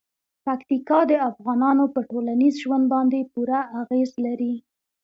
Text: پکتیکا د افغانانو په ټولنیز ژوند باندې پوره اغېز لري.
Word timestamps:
پکتیکا 0.45 0.99
د 1.11 1.13
افغانانو 1.29 1.83
په 1.93 1.99
ټولنیز 2.09 2.53
ژوند 2.63 2.85
باندې 2.93 3.29
پوره 3.31 3.59
اغېز 3.81 4.11
لري. 4.25 4.53